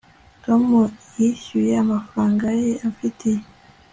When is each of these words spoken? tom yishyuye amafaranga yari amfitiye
tom 0.43 0.65
yishyuye 1.21 1.73
amafaranga 1.83 2.43
yari 2.53 2.69
amfitiye 2.87 3.41